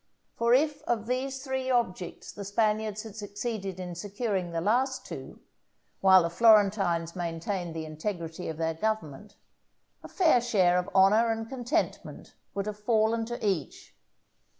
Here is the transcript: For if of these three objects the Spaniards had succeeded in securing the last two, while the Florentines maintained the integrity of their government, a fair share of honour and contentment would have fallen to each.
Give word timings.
For 0.35 0.51
if 0.55 0.81
of 0.87 1.05
these 1.05 1.43
three 1.43 1.69
objects 1.69 2.31
the 2.31 2.43
Spaniards 2.43 3.03
had 3.03 3.15
succeeded 3.15 3.79
in 3.79 3.93
securing 3.93 4.49
the 4.49 4.59
last 4.59 5.05
two, 5.05 5.41
while 5.99 6.23
the 6.23 6.29
Florentines 6.31 7.15
maintained 7.15 7.75
the 7.75 7.85
integrity 7.85 8.49
of 8.49 8.57
their 8.57 8.73
government, 8.73 9.35
a 10.01 10.07
fair 10.07 10.41
share 10.41 10.79
of 10.79 10.89
honour 10.95 11.31
and 11.31 11.47
contentment 11.47 12.33
would 12.55 12.65
have 12.65 12.79
fallen 12.79 13.25
to 13.27 13.37
each. 13.47 13.93